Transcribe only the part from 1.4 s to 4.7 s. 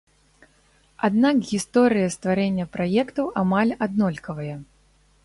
гісторыя стварэння праектаў амаль аднолькавая.